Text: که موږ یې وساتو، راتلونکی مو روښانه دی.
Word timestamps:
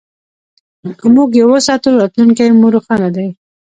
که 0.99 1.05
موږ 1.15 1.29
یې 1.39 1.45
وساتو، 1.49 1.89
راتلونکی 2.01 2.49
مو 2.59 2.67
روښانه 2.75 3.09
دی. 3.15 3.27